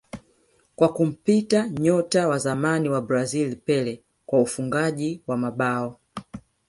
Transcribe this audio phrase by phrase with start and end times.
[0.75, 5.99] kwa kumpita nyota wa zamani wa Brazil Pele kwa ufungaji wa mabao